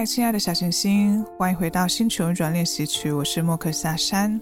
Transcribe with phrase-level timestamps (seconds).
[0.00, 3.12] 嗨，亲爱的小行星，欢迎回到星球运转练习曲。
[3.12, 4.40] 我是莫克夏山，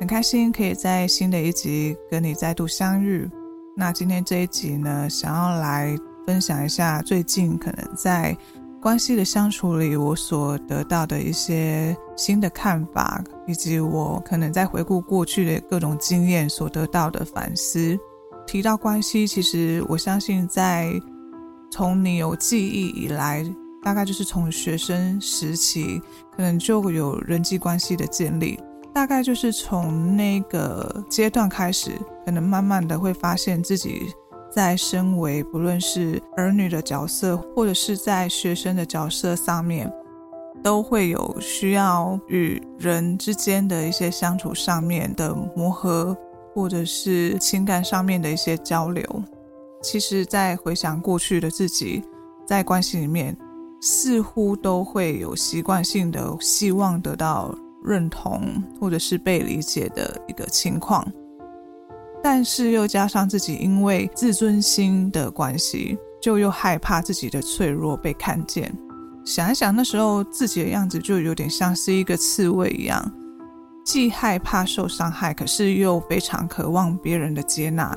[0.00, 3.28] 很开心可以在新的一集跟你再度相遇。
[3.76, 5.94] 那今天这一集呢，想要来
[6.26, 8.34] 分享一下最近可能在
[8.80, 17.94] 关系的相处里，我所得到的一些新的看法，以及我可能在回顾过去的各种经验所得到的反思。
[18.46, 20.90] 提到关系，其实我相信在
[21.70, 23.44] 从你有记忆以来。
[23.82, 26.00] 大概就是从学生时期，
[26.36, 28.58] 可能就有人际关系的建立。
[28.92, 31.92] 大概就是从那个阶段开始，
[32.24, 34.12] 可能慢慢的会发现自己
[34.50, 39.92] 在身为不论是儿女的角色，或者是在学生的角色上面，
[40.64, 46.16] 都会有需要与人之间的一些相处上面的磨合，
[46.52, 49.04] 或者是情感上面的一些交流。
[49.80, 52.02] 其实，在回想过去的自己，
[52.44, 53.36] 在关系里面。
[53.80, 57.54] 似乎都会有习惯性的希望得到
[57.84, 61.06] 认同或者是被理解的一个情况，
[62.22, 68.72] 但是又加上自己因为自尊心的关系，就又害怕自己的脆弱被看见。
[69.24, 73.12] 想一想那时候自己的样子，就有点像是一个刺猬一样，
[73.84, 77.96] 既害怕受伤害，可是又非常渴望别人的接纳。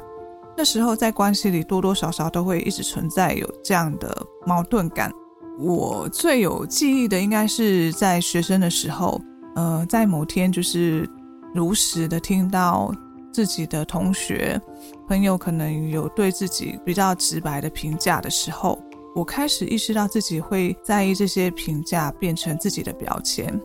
[0.55, 5.11] 那时候在关系里多多少少都会一直存在有这样的矛盾感。
[5.59, 9.21] 我最有记忆的应该是在学生的时候，
[9.55, 11.07] 呃，在某天就是
[11.53, 12.91] 如实的听到
[13.31, 14.59] 自己的同学
[15.07, 18.79] 朋友可能有对自己比较直白的评价的时候，
[19.15, 23.59] 我开始意识到自己会在意这些评价变成自己的标签。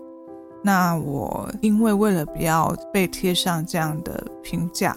[0.62, 4.94] 那我因为为了不要被贴上这样的评价，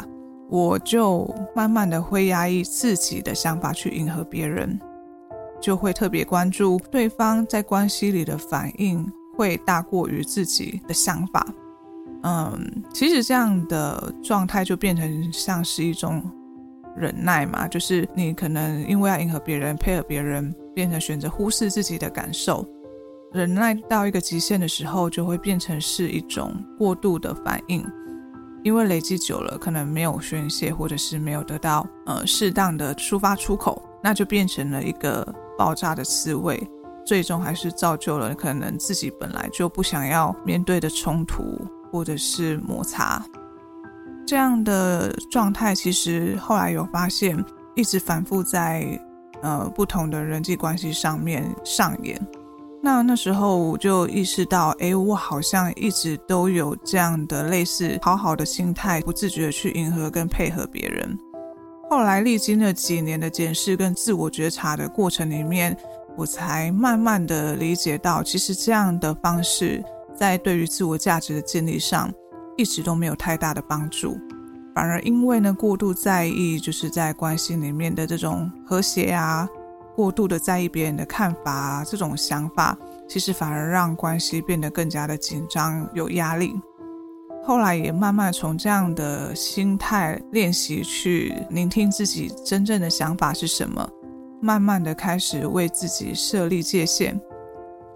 [0.49, 4.79] 我就慢慢的会压抑自己的想法去迎合别人。
[5.61, 9.05] 就会特别关注对方在关系里的反应，
[9.35, 11.45] 会大过于自己的想法。
[12.23, 16.21] 嗯，其实这样的状态就变成像是一种
[16.95, 22.67] 忍耐嘛，就是你可能因为要迎合别人、配合别人，变成选择忽视自己的感受。
[23.31, 27.85] 忍耐到一个极限的时候，就会变成是一种过度的反应，
[28.63, 35.25] 因为累积久了，可能没有宣泄，或者是没有得到呃适当的抒发出口，那就变成了一个。
[35.59, 36.57] 爆炸的刺猬，
[37.05, 41.43] 最终还是造就了可能自己本来就不想要面对的冲突
[41.91, 43.21] 或者是摩擦。
[44.25, 47.37] 这样的状态，其实后来有发现，
[47.75, 48.97] 一直反复在
[49.41, 52.17] 呃不同的人际关系上面上演。
[52.81, 61.17] 那那时候我就意识到，诶，我好像一直都有这样的类似讨好的心态，不自觉的去迎合跟配合别人。
[61.89, 65.75] 后来历经了几年的检视跟自我觉察的过程里面，
[66.15, 69.83] 我才慢慢的理解到，其实这样的方式
[70.15, 72.13] 在对于自我价值的建立上，
[72.55, 74.15] 一直都没有太大的帮助，
[74.75, 79.49] 反而因为呢过度在意，就是在关系里面的这种和谐啊，
[79.95, 86.53] 过度的在意别人的看法啊，这种想法，其实反而让关系变得更加的紧张，有压力。
[87.43, 93.89] 后来也慢慢从这样的心态练习去聆听自己真正的想法是什么，
[94.41, 97.19] 慢慢的开始为自己设立界限，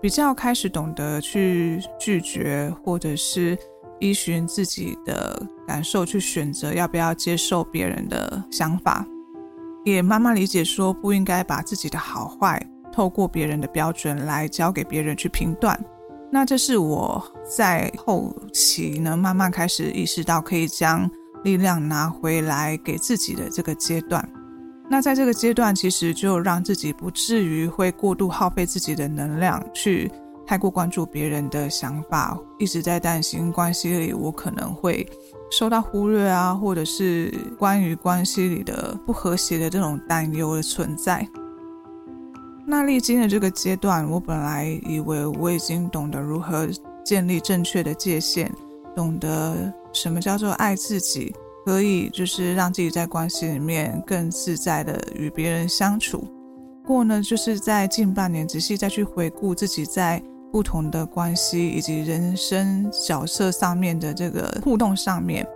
[0.02, 3.58] 比较开始懂得去拒绝，或者是
[4.00, 9.06] 依循自己的感受去选择要不要接受别人的想法，
[9.86, 12.60] 也慢慢理解说不应该把自己的好坏
[12.92, 15.80] 透过别人的标准来交给别人去评断。
[16.34, 21.08] 那这是我在后期呢，慢慢开始意识到可以将
[21.44, 24.28] 力量拿回来给自己的这个阶段。
[24.90, 30.12] 那在这个阶段，其实就让自己不至于会过度耗费自己的能量，去
[30.44, 35.08] 太过关注别人的想法，一直在担心关系里我可能会
[35.52, 41.28] 受到忽略啊，或者是关于关系里的不和谐的这种担忧的存在。
[42.76, 46.68] 那历经的这个阶段，我本来以为我已经懂得如何
[47.06, 48.52] 建立正确的界限，
[48.96, 51.32] 懂得什么叫做爱自己，
[51.68, 56.28] 可以就是让自己在关系里面更自在的与别人相处。
[56.84, 60.20] 过呢，就是在近半年仔细再去回顾自己在
[60.52, 65.48] 不同的关系以及人生角色上面的这个互动上面，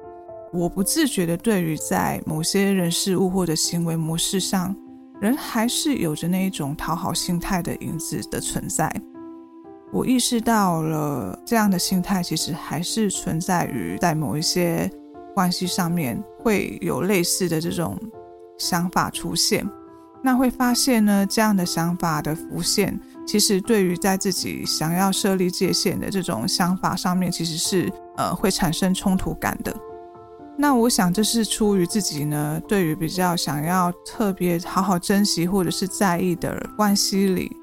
[0.53, 4.75] 我不自觉的对于在某些人事物或者行为模式上，
[5.19, 8.91] 人还是有着那一种讨好心态的影子的存在。
[9.91, 14.91] 我意识到了这样的心态其实还是存在于在某一些
[15.33, 17.97] 关系上面会有类似的这种
[18.57, 19.67] 想法出现。
[20.21, 29.73] 那会发现呢，这样的想法的浮现，其实对于在自己想要设立界限的这种想法上面，其实是呃会产生冲突感的。
[30.59, 37.55] 那我想这是出于自己呢，对于比较想要特别好好珍惜或者是在意的关系里，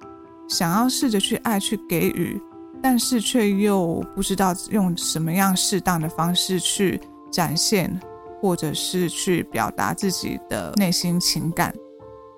[0.49, 2.41] 想要试着去爱去给予，
[2.81, 7.01] 但是却又不知道用什么样适当的方式去
[7.33, 8.01] 展现，
[8.41, 11.75] 或者是去表达自己的内心情感。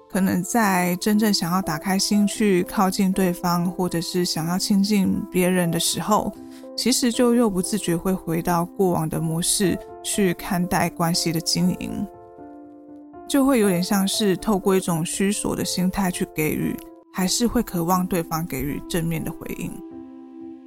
[0.08, 6.32] 可能在真正想要打开心去靠近对方，或者是想要亲近别人的时候，
[6.74, 12.06] 其实就又不自觉会回到过往的模式去看待关系的经营，
[13.28, 16.76] 就会有点像是透过一种虚索的心态去给予，
[17.12, 19.72] 还是会渴望对方给予正面的回应。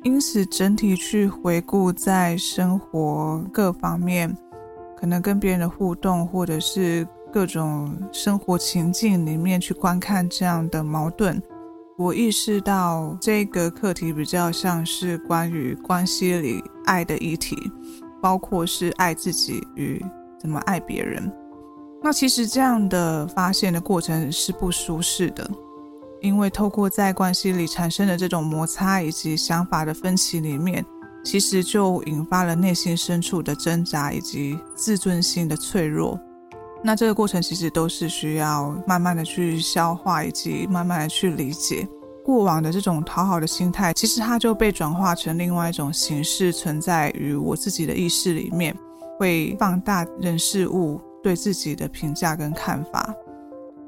[0.03, 4.35] 因此，整体去回顾在生活各方面，
[4.97, 7.07] 可能跟别人的互动，或者是。
[7.31, 11.39] 各种生活情境里面去观看这样的矛盾，
[11.95, 17.55] 我意识到这个课题比较像是关于关系里爱的议题，
[18.21, 20.03] 包括是爱自己与
[20.39, 21.31] 怎么爱别人。
[22.01, 25.49] 那其实这样的发现的过程是不舒适的，
[26.21, 30.85] 因为透过在关系里产生的这种摩擦以及想法的分歧里面，
[31.25, 36.17] 其实就引发了内心深处的挣扎以及自尊心的脆弱。
[36.81, 41.85] 那这个过程其实都是需要慢慢的去消化，以及慢慢的去理解
[42.29, 48.77] 过往的这种讨好的心态，其实它就被转化成另外一种形式，存在于我自己的意识里面，
[49.17, 53.11] 会放大人事物对自己的评价跟看法。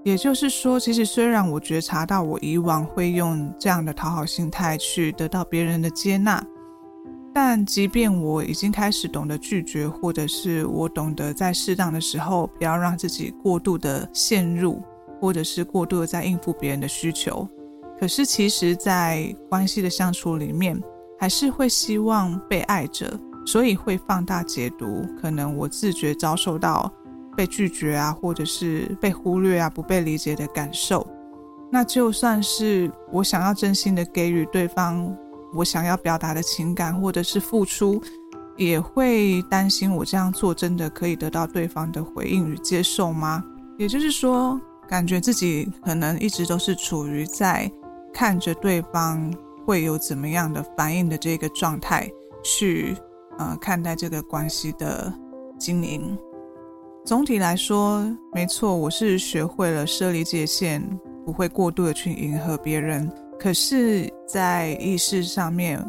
[0.03, 6.43] 也就是说，其实虽然我觉察到我以往会用这样的讨好心态去得到别人的接纳。
[7.31, 14.81] 但即便我已经开始懂得拒绝，或者是我懂得在适当的时候不要让自己过度的陷入，
[15.19, 17.47] 或者是过度的在应付别人的需求，
[18.01, 20.81] 可是其实，在关系的相处里面，
[21.19, 23.07] 还是会希望被爱着，
[23.45, 26.91] 所以会放大解读可能我自觉遭受到
[27.37, 31.05] 被拒绝啊，或者是被忽略啊，不被理解的感受。
[31.71, 35.15] 那就算是我想要真心的给予对方。
[35.53, 38.01] 我想要表达的情感，或者是付出，
[38.55, 43.43] 也会担心我这样做真的可以得到对方的回应与接受吗？
[43.77, 44.57] 也就是说，
[44.87, 47.69] 感觉自己可能一直都是处于在
[48.13, 49.33] 看着对方
[49.65, 52.09] 会有怎么样的反应的这个状态，
[52.43, 52.95] 去
[53.37, 55.13] 呃看待这个关系的
[55.57, 56.17] 经营。
[57.03, 60.81] 总体来说，没错，我是学会了设立界限，
[61.25, 63.11] 不会过度的去迎合别人。
[63.39, 65.83] 可是，在意识上面，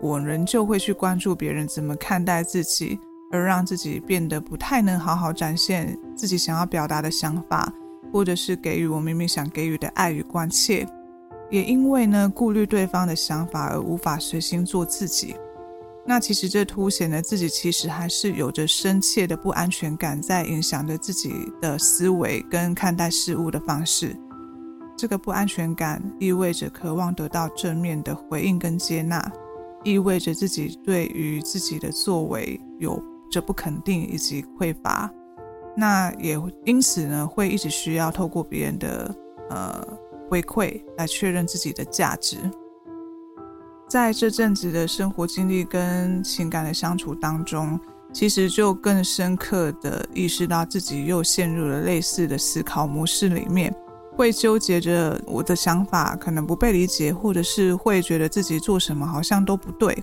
[0.00, 2.98] 我仍旧会去关注别人怎么看待自己，
[3.30, 7.70] 而让自己变得不太能好好展现自己想要表达的想法，
[8.10, 10.86] 或者是给予我明明想给予的爱与关切。
[11.50, 15.34] 也因为呢，顾虑对方的想法而无法随心做自己。
[16.06, 24.16] 那其实这凸显了自己其实还是有着深切的不安全感，在影响着自己的思维跟看待事物的方式。
[24.96, 29.30] 这个不安全感意味着渴望得到正面的回应跟接纳，
[29.84, 33.00] 意味着自己对于自己的作为有
[33.30, 35.12] 着不肯定以及匮乏，
[35.76, 39.14] 那也因此呢，会一直需要透过别人的
[39.50, 39.86] 呃
[40.28, 42.36] 回馈来确认自己的价值。
[43.88, 47.80] 在这阵子的生活经历跟情感的相处当中，
[48.12, 53.74] 其实就更深刻的意识到自己又陷入了类似的思考模式里面。
[54.14, 59.96] 会纠结着我的想法可能不被理解，或者是会觉得自己做什么好像都不对，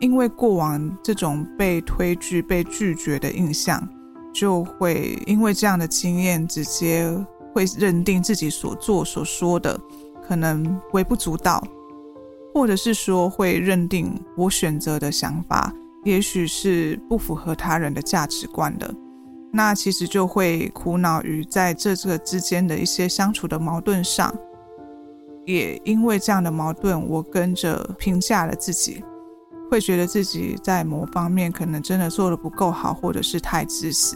[0.00, 3.88] 因为过往这种被推拒、被拒绝的印象，
[4.34, 7.08] 就会因为这样的经验，直接
[7.56, 9.80] 会认定自己所做所说的
[10.28, 11.66] 可能微不足道，
[12.52, 15.72] 或者是说会认定我选择的想法，
[16.04, 18.94] 也许是不符合他人的价值观的。
[19.54, 24.30] 那其实就会苦恼于在这这个之间的一些相处的矛盾上，
[25.46, 29.02] 也因为这样的矛盾，我跟着评价了自己，
[29.70, 34.14] 会觉得自己在某方面可能真的做得不够好，或者是太自私。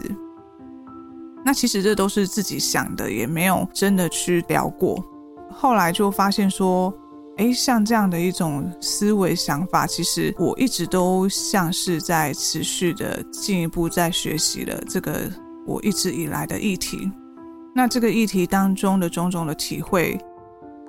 [1.45, 5.03] 那其实这都是自己想的，也没有真的去聊过。
[5.51, 6.93] 后来就发现说，
[7.39, 15.31] 诶，像这样的一种思维想法，其实我一直都像是在持续的进一步在学习了这个
[15.67, 17.11] 我一直以来的议题。
[17.75, 20.21] 那这个议题当中的种种的体会，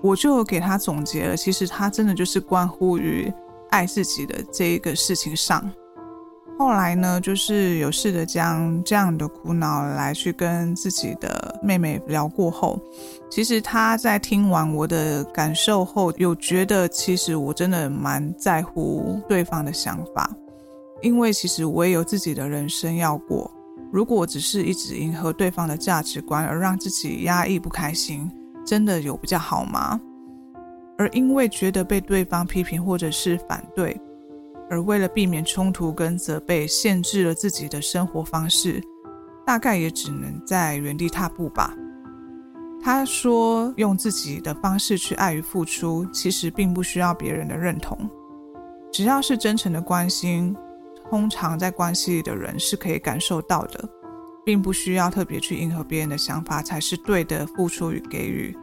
[0.03, 1.37] 我就给他总结了。
[1.37, 3.31] 其实他真的就是关乎于
[3.69, 5.71] 爱自己的这一个事情上。
[6.61, 12.79] 后来呢，就是有试着将这样的苦恼来去跟自己的妹妹聊过后，
[13.31, 20.29] 其实她在听完我的感受后，有觉得其实我真的蛮在乎对方的想法，
[21.01, 23.49] 因为其实我也有自己的人生要过。
[23.91, 28.31] 如果只是一直迎合对方的价值观而让自己压抑不开心，
[28.63, 29.99] 真的有比较好吗？
[30.99, 33.99] 而因为觉得被对方批评或者是反对。
[34.71, 38.81] 而为了避免冲突跟责备，限制了自己的生活方式，
[39.45, 41.75] 大概也只能在原地踏步吧。
[42.81, 48.09] 他说：“用自己的方式去爱与付出，其实并不需要别人的认同。
[48.93, 50.55] 只要是真诚的关心，
[51.09, 53.87] 通常在关系里的人是可以感受到的，
[54.45, 58.57] 并不需要特别去迎合别人的想法才是对的付出与给予。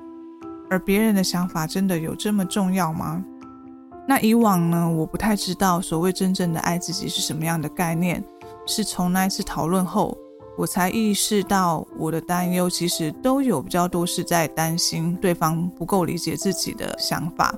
[0.71, 3.23] 而别人的想法真的有这么重要吗？”
[4.09, 8.25] 那以往呢，我不太知道所谓真正的爱自己是什么样的概念，
[8.67, 10.17] 是从那一次讨论后，
[10.57, 17.55] 我才意识到我的担忧其实都有比较多是在担心对方不够理解自己的想法，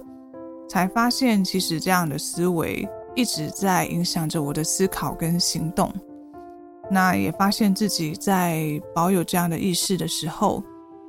[0.69, 5.95] 才发现其实这样的思维一直在影响着我的思考跟行动。
[6.91, 10.61] 那也发现自己在保有这样的意识的时候，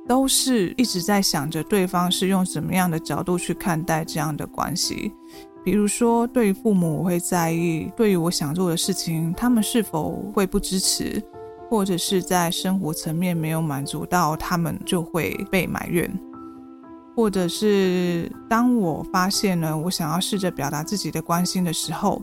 [0.08, 5.12] 都是一直在想着对方是用什么样的角度去看待这样的关系，
[5.64, 11.22] 比如说对于父母，我会在意对于我想做的事情，他们是否会不支持，
[11.70, 16.10] 或者是在生活层面没有满足到，他们就会被埋怨，
[17.16, 22.20] 或者是当我发现了我想要试着表达自己的关心的时候，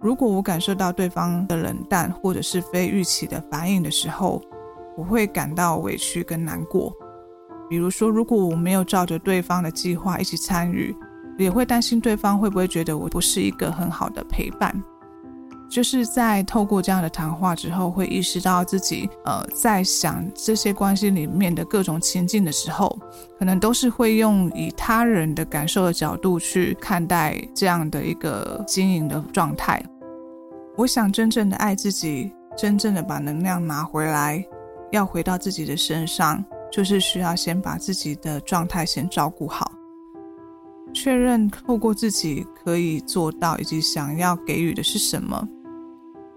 [0.00, 4.40] 如果我感受到对方的冷淡或者是非预期的反应的时候，
[4.96, 6.90] 我会感到委屈跟难过。
[7.70, 10.92] 比如说，如果我没有照着对方的计划一起参与，
[11.38, 14.74] 也会担心对方会不会觉得我不是一个很好的陪伴。
[15.70, 22.98] 就是在透过这样的谈话之后，会意识到自己呃在想这些关系里面的各种情境的时候，
[23.38, 29.80] 可能都是会用以他人的感受的角度去看待这样的一个经营的状态。
[30.76, 34.44] 我想真正的爱自己，真正的把能量拿回来，
[34.90, 36.44] 要回到自己的身上。
[36.70, 39.72] 就是需要先把自己的状态先照顾好，
[40.92, 45.48] 确认透过自己可以做到以及想要给予的是什么，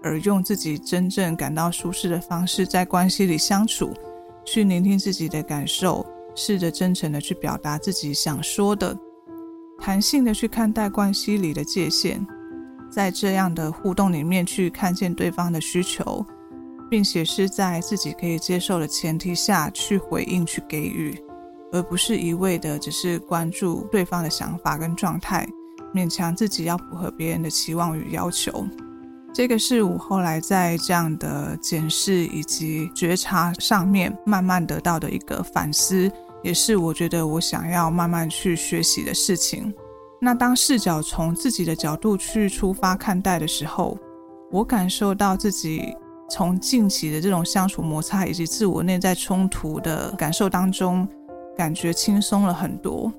[0.02, 3.92] 而用自己真正感到舒适的方式在关系里相处，
[4.44, 8.96] 去聆听自己的感受，试着真诚的去表达自己想说的，
[9.78, 12.26] 弹性的去看待关系里的界限，
[12.90, 16.24] 在这样的互动里面去看见对方的需求。
[16.94, 21.12] 并且是在自己可以接受的前提下去回应、去给予，
[21.72, 25.44] 而不是一味的只是关注对方的想法跟状态，
[25.92, 28.64] 勉强自己要符合别人的期望与要求。
[29.32, 36.08] 这个是我后来在这样的检视以及觉察上面慢慢得到的一个反思，
[36.44, 39.74] 也是我觉得我想要慢慢去学习的事情。
[40.20, 43.98] 那当视角从自己的角度去出发看待的时候，
[44.52, 45.92] 我感受到自己。
[46.28, 51.06] 从近期的这种相处摩擦以及自我内在冲突的感受当中，
[51.56, 53.12] 感觉轻松了很多。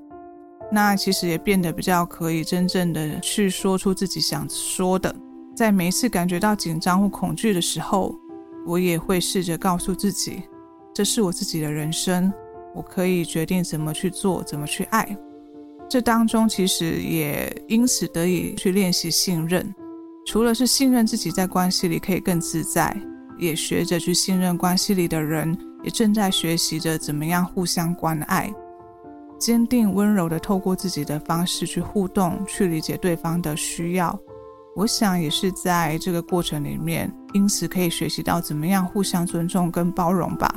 [0.70, 5.14] 那其实也变得比较可以真正的去说出自己想说的。
[5.54, 8.14] 在每一次感觉到紧张或恐惧的时候，
[8.66, 10.42] 我也会试着告诉自己，
[10.92, 12.32] 这是我自己的人生，
[12.74, 15.16] 我可以决定怎么去做，怎么去爱。
[15.88, 19.72] 这当中其实也因此得以去练习信任。
[20.26, 22.94] 除了是信任自己在关系里可以更自在，
[23.38, 28.52] 也学着去信任关系里的人，也正在学习着怎么样互相关爱，
[29.38, 34.18] 坚定温柔地透过自己的方式去互动，去理解对方的需要。
[34.74, 40.52] 我想也是在这个过程里面，因此可以学习到怎么样互相尊重跟包容吧，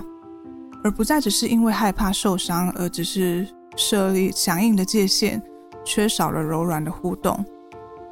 [0.84, 3.48] 而不再只是因为害怕受伤而只是
[3.78, 5.40] 设立强硬的界限，
[5.86, 7.46] 缺少了柔软的互动。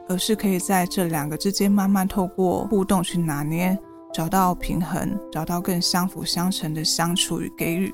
[0.10, 3.78] 而是可以在这两个之间慢慢透过互动去拿捏，
[4.14, 7.94] 找到平衡，找到更相辅相成的相处与给予。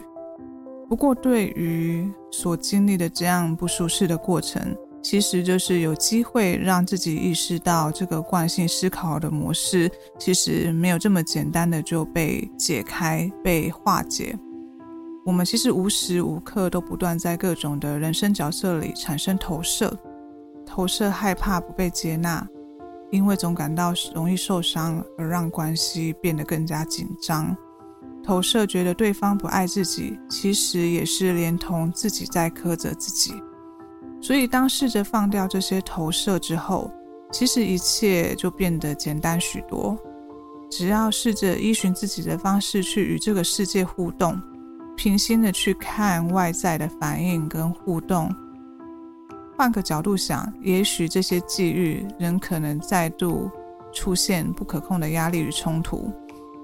[0.89, 9.89] 不过，对于所经历的这样不舒适的过程，其实就是有机会让自己意识到，这个惯性思考的模式
[10.19, 14.37] 其实没有这么简单的就被解开、被化解。
[15.25, 19.97] 我们其实无时无刻都不断在各种的人生角色里产生投射，
[20.75, 22.43] 投射害怕不被接纳，
[23.11, 27.55] 因为总感到容易受伤，而让关系变得更加紧张。
[28.23, 33.35] 投射觉得对方不爱自己，其实也是连同自己在苛责自己。
[34.19, 36.91] 所以，当试着放掉这些投射之后，
[37.31, 39.95] 其实一切就变得简单许多。
[40.71, 44.41] 只要试着依循自己的方式去与这个世界互动，
[44.97, 48.33] 平心的去看外在的反应跟互动，
[49.55, 53.49] 换个角度想，也许这些际遇仍可能再度
[53.91, 56.11] 出现不可控的压力与冲突。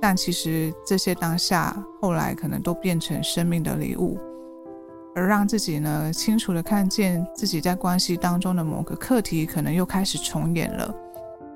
[0.01, 4.17] 但其实这些当下后来可能都变成生命的礼物，
[5.13, 10.95] 而让自己呢清楚地看见自己在关系当中的某个课题可能又开始重演了，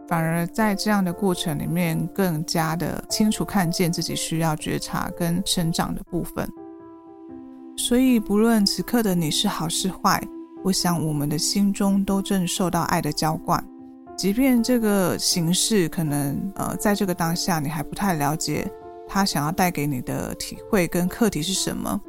[0.10, 6.48] 反而在这样的过程里面更加的清楚看见自己需要觉察跟成长的部分。
[7.78, 10.22] 所以不论此刻的你是好是坏，
[10.64, 13.64] 我想我们的心中都正受到爱的浇灌。
[14.16, 18.72] 即便这个形式可能呃，在这个当下你还不太了解
[19.08, 22.00] 他想要带给你的体会跟课题是什么，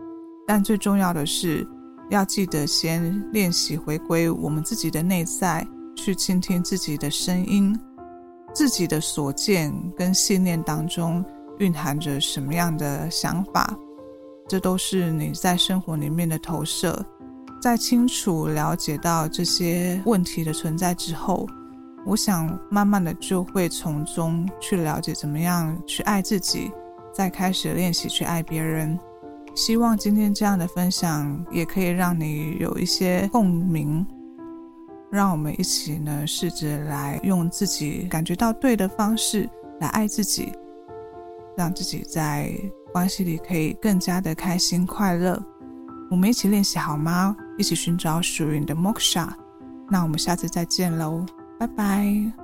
[0.47, 1.67] 但最重要的是
[2.11, 7.79] 要记得先练习回归我们自己的内在，去倾听自己的声音，
[8.53, 11.25] 自己的所见跟信念当中
[11.59, 13.75] 蕴含着什么样的想法，
[14.47, 17.05] 这都是你在生活里面的投射。
[17.65, 21.49] 在清楚了解到这些问题的存在之后。
[22.05, 26.71] 我想慢慢的就会从中去了解怎么样去爱自己，
[27.11, 29.01] 再开始练习去爱别人。
[29.55, 34.07] 希望今天这样的分享也可以让你有一些共鸣，
[35.11, 39.49] 让我们一起呢试着来用自己感觉到对的方式
[39.81, 40.53] 来爱自己，
[41.57, 42.53] 让自己在
[42.93, 45.43] 关系里可以更加的开心快乐。
[46.11, 47.35] 我们一起练习好吗？
[47.57, 49.29] 一起寻找属于你的 Moksha。
[49.89, 51.25] 那我们下次再见喽。
[51.59, 52.44] 拜拜。